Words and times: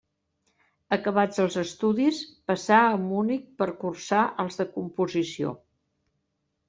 Acabats 0.95 1.41
els 1.43 1.57
estudis, 1.63 2.23
passà 2.51 2.79
a 2.85 2.97
Munic 3.03 3.45
per 3.63 3.69
cursar 3.85 4.23
els 4.45 4.59
de 4.63 4.67
composició. 4.79 5.53